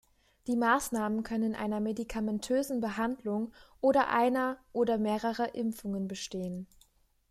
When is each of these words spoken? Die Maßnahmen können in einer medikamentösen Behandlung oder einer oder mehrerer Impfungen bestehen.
Die 0.47 0.55
Maßnahmen 0.55 1.21
können 1.21 1.43
in 1.43 1.55
einer 1.55 1.79
medikamentösen 1.79 2.79
Behandlung 2.81 3.53
oder 3.81 4.07
einer 4.07 4.57
oder 4.73 4.97
mehrerer 4.97 5.53
Impfungen 5.53 6.07
bestehen. 6.07 6.65